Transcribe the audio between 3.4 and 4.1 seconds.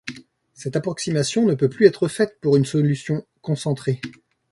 concentrée.